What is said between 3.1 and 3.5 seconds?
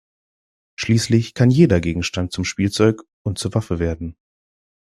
und